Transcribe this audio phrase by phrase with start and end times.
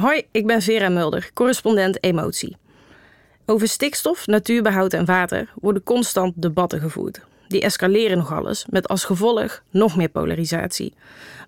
[0.00, 2.56] Hoi, ik ben Vera Mulder, correspondent Emotie.
[3.46, 7.20] Over stikstof, natuurbehoud en water worden constant debatten gevoerd.
[7.48, 10.94] Die escaleren nog alles, met als gevolg nog meer polarisatie.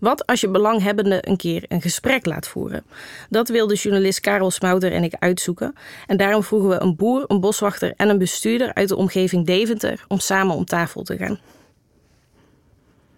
[0.00, 2.84] Wat als je belanghebbenden een keer een gesprek laat voeren?
[3.28, 5.74] Dat wilde journalist Karel Smouter en ik uitzoeken.
[6.06, 10.04] En daarom vroegen we een boer, een boswachter en een bestuurder uit de omgeving Deventer
[10.08, 11.38] om samen om tafel te gaan.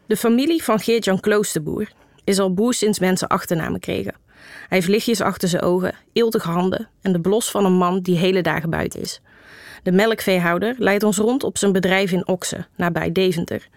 [0.07, 1.93] De familie van Geert-Jan Kloosterboer
[2.25, 4.21] is al boer sinds mensen achternamen kregen.
[4.69, 8.17] Hij heeft lichtjes achter zijn ogen, eeltige handen en de blos van een man die
[8.17, 9.21] hele dagen buiten is.
[9.83, 13.69] De melkveehouder leidt ons rond op zijn bedrijf in Oksen, nabij Deventer.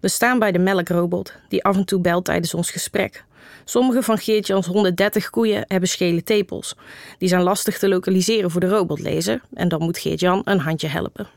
[0.00, 3.24] We staan bij de melkrobot, die af en toe belt tijdens ons gesprek.
[3.64, 6.76] Sommige van Geert-Jans 130 koeien hebben schele tepels.
[7.18, 11.28] Die zijn lastig te lokaliseren voor de robotlezer en dan moet Geert-Jan een handje helpen.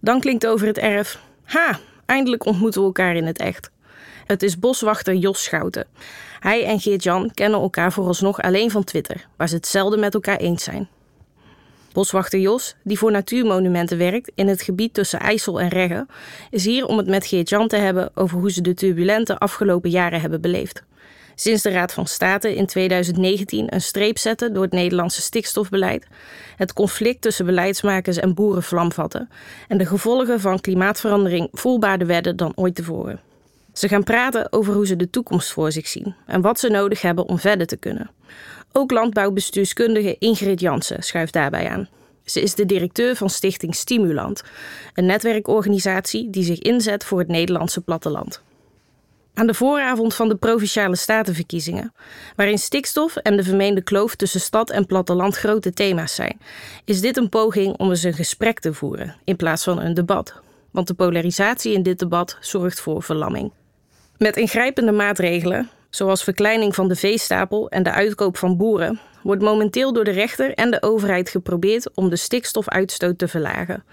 [0.00, 3.70] Dan klinkt over het erf: Ha, eindelijk ontmoeten we elkaar in het echt.
[4.26, 5.86] Het is boswachter Jos Schouten.
[6.40, 10.36] Hij en Geert-Jan kennen elkaar vooralsnog alleen van Twitter, waar ze het zelden met elkaar
[10.36, 10.88] eens zijn.
[11.92, 16.06] Boswachter Jos, die voor natuurmonumenten werkt in het gebied tussen IJssel en Regge,
[16.50, 20.20] is hier om het met Geert-Jan te hebben over hoe ze de turbulente afgelopen jaren
[20.20, 20.82] hebben beleefd.
[21.34, 26.06] Sinds de Raad van State in 2019 een streep zette door het Nederlandse stikstofbeleid,
[26.56, 29.28] het conflict tussen beleidsmakers en boeren vlam vatten
[29.68, 33.20] en de gevolgen van klimaatverandering voelbaarder werden dan ooit tevoren.
[33.78, 37.02] Ze gaan praten over hoe ze de toekomst voor zich zien en wat ze nodig
[37.02, 38.10] hebben om verder te kunnen.
[38.72, 41.88] Ook landbouwbestuurskundige Ingrid Jansen schuift daarbij aan.
[42.24, 44.42] Ze is de directeur van Stichting Stimulant,
[44.94, 48.42] een netwerkorganisatie die zich inzet voor het Nederlandse platteland.
[49.34, 51.92] Aan de vooravond van de provinciale statenverkiezingen,
[52.36, 56.40] waarin stikstof en de vermeende kloof tussen stad en platteland grote thema's zijn,
[56.84, 60.34] is dit een poging om eens een gesprek te voeren in plaats van een debat.
[60.70, 63.52] Want de polarisatie in dit debat zorgt voor verlamming.
[64.18, 69.92] Met ingrijpende maatregelen, zoals verkleining van de veestapel en de uitkoop van boeren, wordt momenteel
[69.92, 73.84] door de rechter en de overheid geprobeerd om de stikstofuitstoot te verlagen,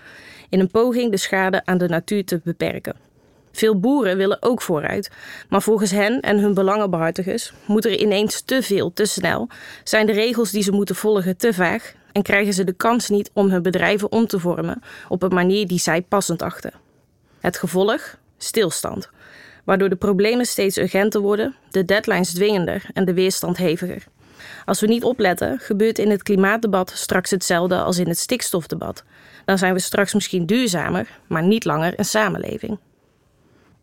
[0.49, 2.95] in een poging de schade aan de natuur te beperken.
[3.51, 5.11] Veel boeren willen ook vooruit,
[5.49, 9.49] maar volgens hen en hun belangenbehartigers moet er ineens te veel, te snel,
[9.83, 13.29] zijn de regels die ze moeten volgen te vaag en krijgen ze de kans niet
[13.33, 16.73] om hun bedrijven om te vormen op een manier die zij passend achten.
[17.39, 18.17] Het gevolg?
[18.37, 19.09] Stilstand
[19.65, 24.03] waardoor de problemen steeds urgenter worden, de deadlines dwingender en de weerstand heviger.
[24.65, 29.03] Als we niet opletten, gebeurt in het klimaatdebat straks hetzelfde als in het stikstofdebat.
[29.45, 32.79] Dan zijn we straks misschien duurzamer, maar niet langer een samenleving.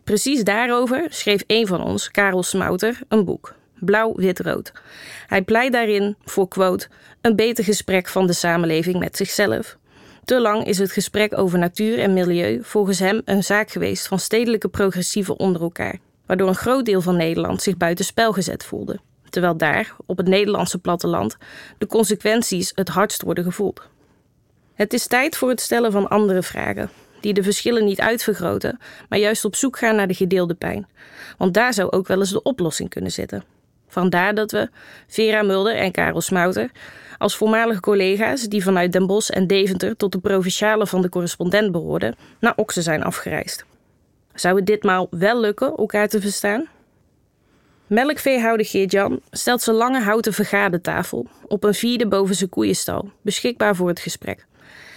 [0.04, 3.54] Precies daarover schreef een van ons, Karel Smouter, een boek.
[3.78, 4.72] Blauw, wit, rood.
[5.26, 6.88] Hij pleit daarin voor, quote,
[7.21, 9.76] een beter gesprek van de samenleving met zichzelf,
[10.25, 14.19] te lang is het gesprek over natuur en milieu volgens hem een zaak geweest van
[14.19, 19.00] stedelijke progressieven onder elkaar, waardoor een groot deel van Nederland zich buitenspel gezet voelde,
[19.31, 21.37] terwijl daar, op het Nederlandse platteland,
[21.78, 23.83] de consequenties het hardst worden gevoeld.
[24.75, 26.91] Het is tijd voor het stellen van andere vragen,
[27.21, 28.78] die de verschillen niet uitvergroten,
[29.09, 30.87] maar juist op zoek gaan naar de gedeelde pijn.
[31.39, 33.44] Want daar zou ook wel eens de oplossing kunnen zitten.
[33.92, 34.70] Vandaar dat we,
[35.06, 36.70] Vera Mulder en Karel Smouter,
[37.19, 41.72] als voormalige collega's die vanuit Den Bosch en Deventer tot de provinciale van de correspondent
[41.72, 43.64] behoorden, naar Oksen zijn afgereisd.
[44.34, 46.69] Zou het ditmaal wel lukken elkaar te verstaan?
[47.86, 53.88] Melkveehouder Geert-Jan stelt zijn lange houten vergadetafel op een vierde boven zijn koeienstal, beschikbaar voor
[53.88, 54.47] het gesprek.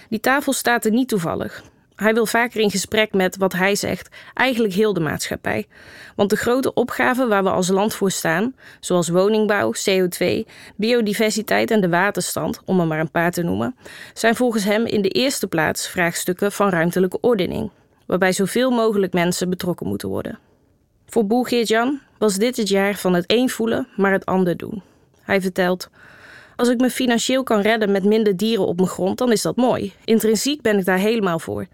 [0.10, 1.64] Die tafel staat er niet toevallig.
[1.96, 5.68] Hij wil vaker in gesprek met wat hij zegt, eigenlijk heel de maatschappij.
[6.16, 11.82] Want de grote opgaven waar we als land voor staan, zoals woningbouw, CO2, biodiversiteit en
[11.82, 13.76] de waterstand, om er maar een paar te noemen,
[14.14, 17.72] zijn volgens hem in de eerste plaats vraagstukken van ruimtelijke ordening,
[18.06, 20.40] waarbij zoveel mogelijk mensen betrokken moeten worden.
[21.06, 24.82] Voor Boer Geert-Jan was dit het jaar van het een voelen, maar het ander doen.
[25.22, 25.90] Hij vertelt.
[26.56, 29.56] Als ik me financieel kan redden met minder dieren op mijn grond, dan is dat
[29.56, 29.94] mooi.
[30.06, 31.68] Intrinsiek ben ik daar helemaal voor.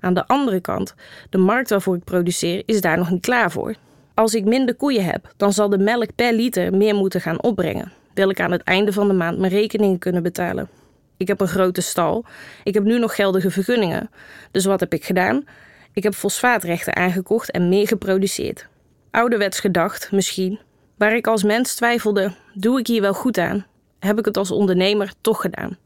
[0.00, 0.94] Aan de andere kant,
[1.30, 3.74] de markt waarvoor ik produceer is daar nog niet klaar voor.
[4.14, 7.92] Als ik minder koeien heb, dan zal de melk per liter meer moeten gaan opbrengen.
[8.14, 10.68] Wil ik aan het einde van de maand mijn rekeningen kunnen betalen?
[11.16, 12.24] Ik heb een grote stal.
[12.64, 14.10] Ik heb nu nog geldige vergunningen.
[14.50, 15.44] Dus wat heb ik gedaan?
[15.92, 18.66] Ik heb fosfaatrechten aangekocht en meer geproduceerd.
[19.10, 20.58] Ouderwets gedacht, misschien.
[20.96, 23.66] Waar ik als mens twijfelde: doe ik hier wel goed aan?
[23.98, 25.78] Heb ik het als ondernemer toch gedaan?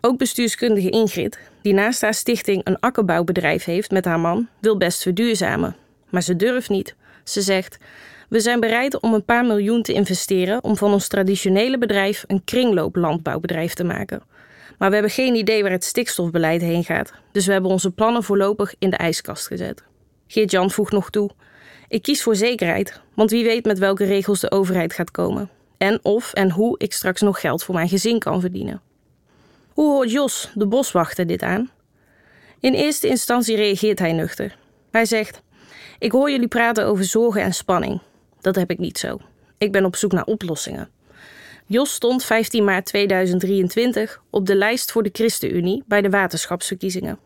[0.00, 5.02] Ook bestuurskundige Ingrid, die naast haar stichting een akkerbouwbedrijf heeft met haar man, wil best
[5.02, 5.76] verduurzamen.
[6.10, 6.94] Maar ze durft niet.
[7.24, 7.78] Ze zegt:
[8.28, 12.44] We zijn bereid om een paar miljoen te investeren om van ons traditionele bedrijf een
[12.44, 14.22] kringlooplandbouwbedrijf te maken.
[14.78, 18.22] Maar we hebben geen idee waar het stikstofbeleid heen gaat, dus we hebben onze plannen
[18.22, 19.82] voorlopig in de ijskast gezet.
[20.26, 21.30] Geert-Jan voegt nog toe:
[21.88, 25.50] Ik kies voor zekerheid, want wie weet met welke regels de overheid gaat komen.
[25.78, 28.80] En of en hoe ik straks nog geld voor mijn gezin kan verdienen.
[29.76, 31.70] Hoe hoort Jos, de boswachter, dit aan?
[32.60, 34.56] In eerste instantie reageert hij nuchter.
[34.90, 35.42] Hij zegt:
[35.98, 38.00] Ik hoor jullie praten over zorgen en spanning.
[38.40, 39.18] Dat heb ik niet zo.
[39.58, 40.88] Ik ben op zoek naar oplossingen.
[41.66, 47.18] Jos stond 15 maart 2023 op de lijst voor de ChristenUnie bij de waterschapsverkiezingen.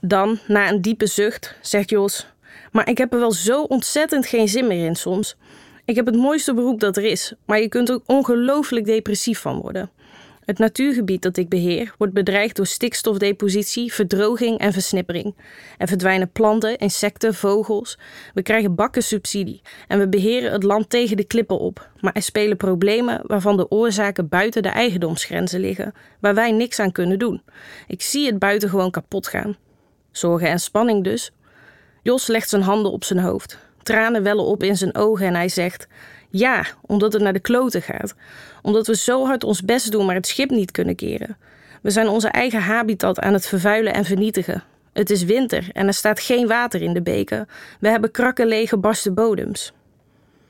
[0.00, 2.26] Dan, na een diepe zucht, zegt Jos:
[2.72, 5.36] Maar ik heb er wel zo ontzettend geen zin meer in soms.
[5.84, 9.60] Ik heb het mooiste beroep dat er is, maar je kunt er ongelooflijk depressief van
[9.60, 9.90] worden.
[10.44, 15.34] Het natuurgebied dat ik beheer wordt bedreigd door stikstofdepositie, verdroging en versnippering.
[15.78, 17.98] Er verdwijnen planten, insecten, vogels.
[18.34, 21.90] We krijgen bakken subsidie en we beheren het land tegen de klippen op.
[22.00, 26.92] Maar er spelen problemen waarvan de oorzaken buiten de eigendomsgrenzen liggen, waar wij niks aan
[26.92, 27.42] kunnen doen.
[27.86, 29.56] Ik zie het buiten gewoon kapot gaan.
[30.10, 31.32] Zorgen en spanning dus.
[32.02, 33.58] Jos legt zijn handen op zijn hoofd.
[33.82, 35.88] Tranen wellen op in zijn ogen en hij zegt:
[36.34, 38.14] Ja, omdat het naar de kloten gaat.
[38.62, 41.36] Omdat we zo hard ons best doen, maar het schip niet kunnen keren.
[41.82, 44.62] We zijn onze eigen habitat aan het vervuilen en vernietigen.
[44.92, 47.48] Het is winter en er staat geen water in de beken.
[47.80, 49.72] We hebben krakken lege barsten bodems.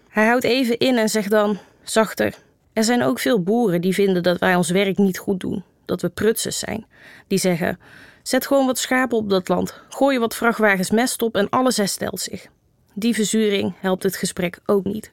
[0.09, 2.35] Hij houdt even in en zegt dan, zachter:
[2.73, 6.01] Er zijn ook veel boeren die vinden dat wij ons werk niet goed doen, dat
[6.01, 6.87] we prutsers zijn.
[7.27, 7.79] Die zeggen:
[8.23, 12.21] Zet gewoon wat schapen op dat land, gooi wat vrachtwagens mest op en alles herstelt
[12.21, 12.47] zich.
[12.95, 15.11] Die verzuring helpt het gesprek ook niet.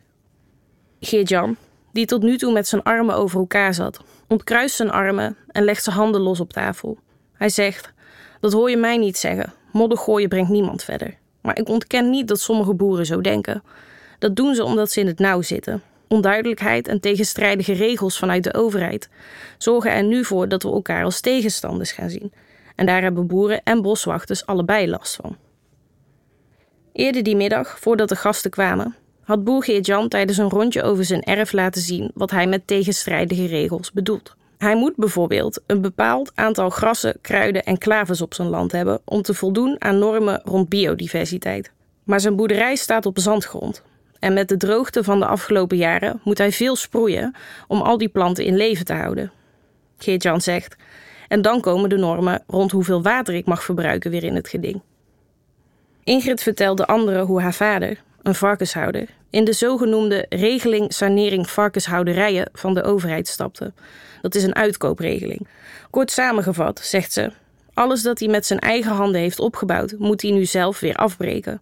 [0.99, 1.57] Geert-Jan,
[1.91, 5.83] die tot nu toe met zijn armen over elkaar zat, ontkruist zijn armen en legt
[5.83, 6.97] zijn handen los op tafel.
[7.33, 7.93] Hij zegt:
[8.39, 9.53] Dat hoor je mij niet zeggen.
[9.71, 11.17] Modder gooien brengt niemand verder.
[11.41, 13.63] Maar ik ontken niet dat sommige boeren zo denken.
[14.19, 15.81] Dat doen ze omdat ze in het nauw zitten.
[16.07, 19.09] Onduidelijkheid en tegenstrijdige regels vanuit de overheid
[19.57, 22.33] zorgen er nu voor dat we elkaar als tegenstanders gaan zien.
[22.75, 25.37] En daar hebben boeren en boswachters allebei last van.
[26.93, 28.95] Eerder die middag, voordat de gasten kwamen,
[29.29, 33.45] had boer Geert-Jan tijdens een rondje over zijn erf laten zien wat hij met tegenstrijdige
[33.45, 34.35] regels bedoelt.
[34.57, 39.21] Hij moet bijvoorbeeld een bepaald aantal grassen, kruiden en klavers op zijn land hebben om
[39.21, 41.71] te voldoen aan normen rond biodiversiteit.
[42.03, 43.83] Maar zijn boerderij staat op zandgrond.
[44.19, 47.35] En met de droogte van de afgelopen jaren moet hij veel sproeien
[47.67, 49.31] om al die planten in leven te houden.
[49.97, 50.75] Geert-Jan zegt:
[51.27, 54.81] En dan komen de normen rond hoeveel water ik mag verbruiken weer in het geding.
[56.03, 62.73] Ingrid vertelde anderen hoe haar vader, een varkenshouder, in de zogenoemde regeling sanering varkenshouderijen van
[62.73, 63.73] de overheid stapte.
[64.21, 65.47] Dat is een uitkoopregeling.
[65.89, 67.31] Kort samengevat, zegt ze,
[67.73, 71.61] alles dat hij met zijn eigen handen heeft opgebouwd, moet hij nu zelf weer afbreken.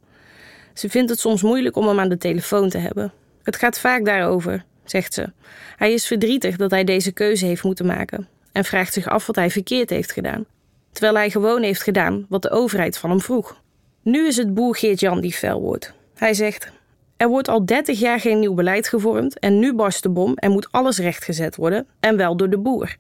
[0.74, 3.12] Ze vindt het soms moeilijk om hem aan de telefoon te hebben.
[3.44, 5.32] Het gaat vaak daarover, zegt ze.
[5.76, 9.36] Hij is verdrietig dat hij deze keuze heeft moeten maken en vraagt zich af wat
[9.36, 10.46] hij verkeerd heeft gedaan.
[10.92, 13.62] Terwijl hij gewoon heeft gedaan wat de overheid van hem vroeg.
[14.02, 15.94] Nu is het boer Geert-Jan die fel wordt.
[16.18, 16.72] Hij zegt:
[17.18, 20.52] Er wordt al 30 jaar geen nieuw beleid gevormd en nu barst de bom en
[20.52, 22.96] moet alles rechtgezet worden, en wel door de boer.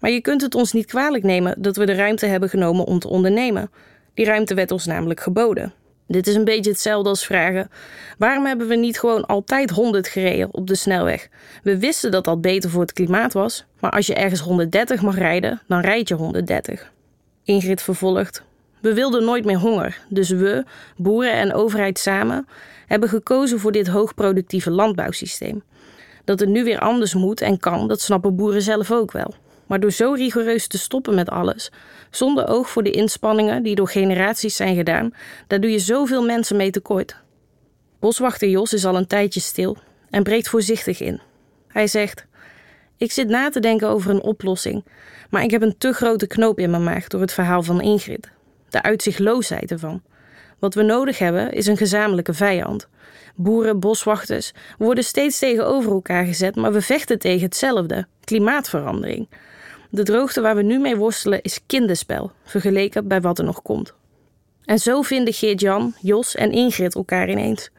[0.00, 2.98] Maar je kunt het ons niet kwalijk nemen dat we de ruimte hebben genomen om
[2.98, 3.70] te ondernemen.
[4.14, 5.72] Die ruimte werd ons namelijk geboden.
[6.06, 7.70] Dit is een beetje hetzelfde als vragen:
[8.18, 11.28] waarom hebben we niet gewoon altijd 100 gereden op de snelweg?
[11.62, 15.18] We wisten dat dat beter voor het klimaat was, maar als je ergens 130 mag
[15.18, 16.92] rijden, dan rijd je 130.
[17.44, 18.44] Ingrid vervolgt:
[18.80, 20.64] we wilden nooit meer honger, dus we,
[20.96, 22.46] boeren en overheid samen,
[22.86, 25.62] hebben gekozen voor dit hoogproductieve landbouwsysteem.
[26.24, 29.34] Dat het nu weer anders moet en kan, dat snappen boeren zelf ook wel.
[29.66, 31.70] Maar door zo rigoureus te stoppen met alles,
[32.10, 35.14] zonder oog voor de inspanningen die door generaties zijn gedaan,
[35.46, 37.16] daar doe je zoveel mensen mee tekort.
[38.00, 39.76] Boswachter Jos is al een tijdje stil
[40.10, 41.20] en breekt voorzichtig in.
[41.68, 42.26] Hij zegt:
[42.96, 44.84] Ik zit na te denken over een oplossing,
[45.30, 48.34] maar ik heb een te grote knoop in mijn maag door het verhaal van Ingrid
[48.68, 50.02] de uitzichtloosheid ervan.
[50.58, 52.88] Wat we nodig hebben is een gezamenlijke vijand.
[53.34, 59.28] Boeren, boswachters worden steeds tegenover elkaar gezet, maar we vechten tegen hetzelfde: klimaatverandering.
[59.90, 63.94] De droogte waar we nu mee worstelen is kinderspel, vergeleken bij wat er nog komt.
[64.64, 67.70] En zo vinden Geert-Jan, Jos en Ingrid elkaar ineens.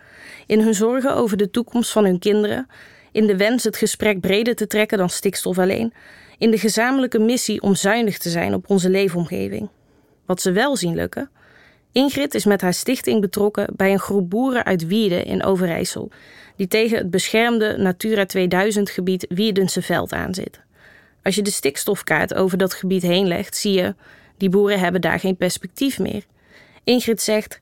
[0.45, 2.67] In hun zorgen over de toekomst van hun kinderen,
[3.11, 5.93] in de wens het gesprek breder te trekken dan stikstof alleen,
[6.37, 9.69] in de gezamenlijke missie om zuinig te zijn op onze leefomgeving.
[10.27, 11.29] Wat ze wel zien lukken.
[11.91, 16.11] Ingrid is met haar stichting betrokken bij een groep boeren uit Wierden in Overijssel,
[16.55, 20.59] die tegen het beschermde Natura 2000 gebied Wierdense Veld aanzit.
[21.23, 23.95] Als je de stikstofkaart over dat gebied heen legt, zie je,
[24.37, 26.23] die boeren hebben daar geen perspectief meer.
[26.83, 27.59] Ingrid zegt,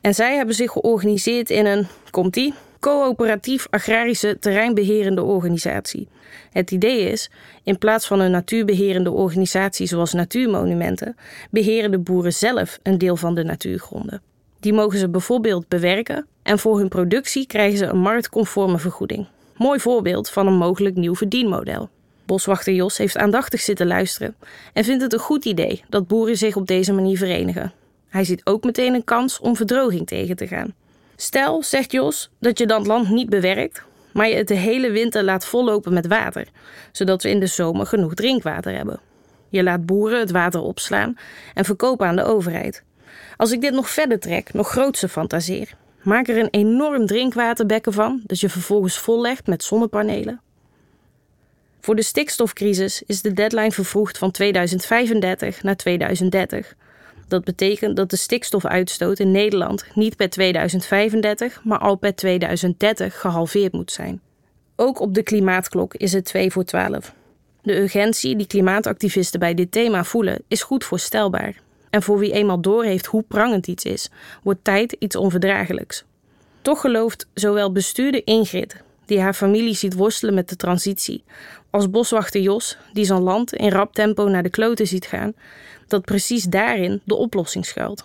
[0.00, 6.08] en zij hebben zich georganiseerd in een, komt-ie, coöperatief agrarische terreinbeherende organisatie.
[6.50, 7.30] Het idee is,
[7.62, 11.16] in plaats van een natuurbeherende organisatie zoals natuurmonumenten,
[11.50, 14.22] beheren de boeren zelf een deel van de natuurgronden.
[14.60, 19.26] Die mogen ze bijvoorbeeld bewerken en voor hun productie krijgen ze een marktconforme vergoeding.
[19.56, 21.88] Mooi voorbeeld van een mogelijk nieuw verdienmodel.
[22.24, 24.36] Boswachter Jos heeft aandachtig zitten luisteren
[24.72, 27.72] en vindt het een goed idee dat boeren zich op deze manier verenigen.
[28.08, 30.74] Hij ziet ook meteen een kans om verdroging tegen te gaan.
[31.16, 34.90] Stel, zegt Jos, dat je dan het land niet bewerkt, maar je het de hele
[34.90, 36.46] winter laat vollopen met water,
[36.92, 39.00] zodat we in de zomer genoeg drinkwater hebben.
[39.48, 41.16] Je laat boeren het water opslaan
[41.54, 42.82] en verkopen aan de overheid.
[43.36, 48.20] Als ik dit nog verder trek, nog grootser fantaseer, maak er een enorm drinkwaterbekken van
[48.24, 50.40] dat je vervolgens vollegt met zonnepanelen.
[51.80, 56.74] Voor de stikstofcrisis is de deadline vervroegd van 2035 naar 2030.
[57.28, 63.72] Dat betekent dat de stikstofuitstoot in Nederland niet per 2035, maar al per 2030 gehalveerd
[63.72, 64.20] moet zijn.
[64.76, 67.14] Ook op de klimaatklok is het 2 voor 12.
[67.62, 71.62] De urgentie die klimaatactivisten bij dit thema voelen is goed voorstelbaar.
[71.90, 74.10] En voor wie eenmaal doorheeft hoe prangend iets is,
[74.42, 76.04] wordt tijd iets onverdraaglijks.
[76.62, 81.24] Toch gelooft zowel bestuurder Ingrid, die haar familie ziet worstelen met de transitie,
[81.70, 85.32] als boswachter Jos, die zijn land in rap tempo naar de kloten ziet gaan,
[85.86, 88.04] dat precies daarin de oplossing schuilt.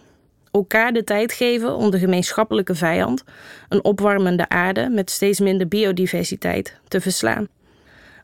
[0.52, 3.24] Elkaar de tijd geven om de gemeenschappelijke vijand,
[3.70, 7.48] een opwarmende aarde met steeds minder biodiversiteit, te verslaan.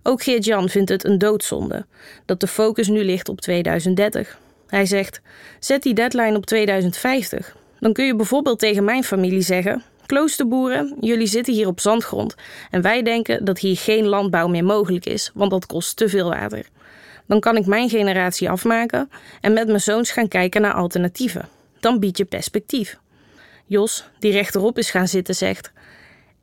[0.03, 1.85] Ook Geert-Jan vindt het een doodzonde
[2.25, 4.39] dat de focus nu ligt op 2030.
[4.67, 5.21] Hij zegt:
[5.59, 7.55] Zet die deadline op 2050.
[7.79, 12.35] Dan kun je bijvoorbeeld tegen mijn familie zeggen: Kloosterboeren, jullie zitten hier op zandgrond
[12.71, 16.29] en wij denken dat hier geen landbouw meer mogelijk is, want dat kost te veel
[16.29, 16.65] water.
[17.27, 19.09] Dan kan ik mijn generatie afmaken
[19.41, 21.49] en met mijn zoons gaan kijken naar alternatieven.
[21.79, 22.97] Dan bied je perspectief.
[23.65, 25.71] Jos, die rechterop is gaan zitten, zegt: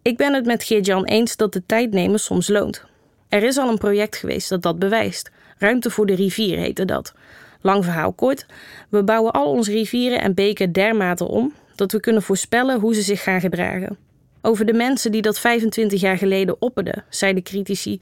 [0.03, 2.85] Ik ben het met Geert-Jan eens dat de tijd nemen soms loont.
[3.29, 5.31] Er is al een project geweest dat dat bewijst.
[5.59, 7.15] Ruimte voor de rivier heette dat.
[7.61, 8.47] Lang verhaal kort,
[8.89, 13.03] we bouwen al onze rivieren en beken dermate om dat we kunnen voorspellen hoe ze
[13.03, 13.99] zich gaan gedragen.
[14.43, 18.01] Over de mensen die dat 25 jaar geleden opperden, zeiden critici: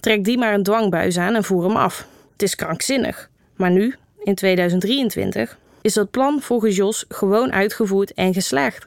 [0.00, 2.06] trek die maar een dwangbuis aan en voer hem af.
[2.32, 3.30] Het is krankzinnig.
[3.56, 8.86] Maar nu, in 2023, is dat plan volgens Jos gewoon uitgevoerd en geslaagd.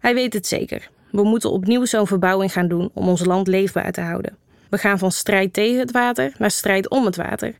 [0.00, 0.90] Hij weet het zeker.
[1.10, 4.36] We moeten opnieuw zo'n verbouwing gaan doen om ons land leefbaar te houden.
[4.70, 7.54] We gaan van strijd tegen het water naar strijd om het water.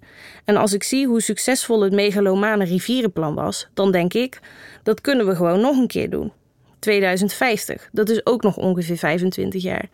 [0.45, 4.41] En als ik zie hoe succesvol het megalomane rivierenplan was, dan denk ik
[4.83, 6.33] dat kunnen we gewoon nog een keer doen.
[6.79, 9.89] 2050, dat is ook nog ongeveer 25 jaar.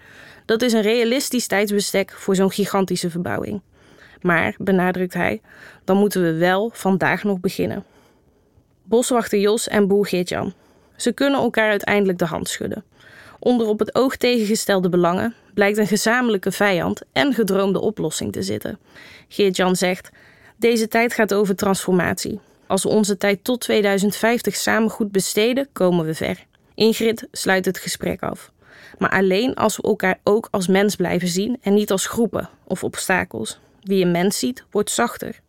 [0.45, 3.61] Dat is een realistisch tijdsbestek voor zo'n gigantische verbouwing.
[4.21, 5.41] Maar, benadrukt hij,
[5.85, 7.85] dan moeten we wel vandaag nog beginnen.
[8.83, 10.53] Boswachter Jos en boer Geert-Jan.
[10.97, 12.85] Ze kunnen elkaar uiteindelijk de hand schudden.
[13.39, 18.79] Onder op het oog tegengestelde belangen blijkt een gezamenlijke vijand en gedroomde oplossing te zitten.
[19.29, 20.11] Geert-Jan zegt:
[20.57, 22.41] Deze tijd gaat over transformatie.
[22.67, 26.45] Als we onze tijd tot 2050 samen goed besteden, komen we ver.
[26.75, 28.53] Ingrid sluit het gesprek af.
[28.99, 32.85] Maar alleen als we elkaar ook als mens blijven zien en niet als groepen of
[32.85, 33.59] obstakels.
[33.81, 35.41] Wie een mens ziet, wordt zachter.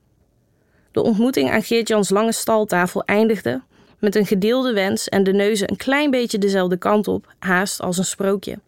[0.92, 3.62] De ontmoeting aan Geert-Jans lange staltafel eindigde
[4.00, 7.98] met een gedeelde wens en de neuzen een klein beetje dezelfde kant op, haast als
[7.98, 8.60] een sprookje.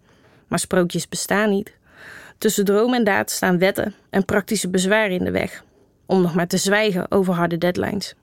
[0.48, 1.74] Maar sprookjes bestaan niet.
[2.38, 5.64] Tussen droom en daad staan wetten en praktische bezwaren in de weg,
[6.06, 8.16] om nog maar te zwijgen over harde deadlines.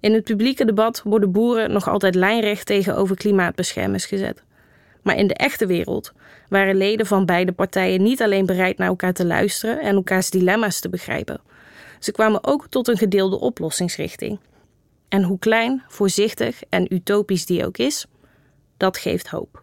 [0.00, 4.42] In het publieke debat worden boeren nog altijd lijnrecht tegenover klimaatbeschermers gezet.
[5.02, 6.12] Maar in de echte wereld
[6.48, 10.80] waren leden van beide partijen niet alleen bereid naar elkaar te luisteren en elkaars dilemma's
[10.80, 11.40] te begrijpen.
[11.98, 14.38] Ze kwamen ook tot een gedeelde oplossingsrichting.
[15.08, 18.06] En hoe klein, voorzichtig en utopisch die ook is,
[18.76, 19.62] dat geeft hoop.